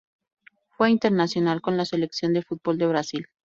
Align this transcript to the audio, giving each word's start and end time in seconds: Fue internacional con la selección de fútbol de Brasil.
Fue 0.75 0.89
internacional 0.89 1.61
con 1.61 1.77
la 1.77 1.85
selección 1.85 2.33
de 2.33 2.41
fútbol 2.41 2.79
de 2.79 2.87
Brasil. 2.87 3.27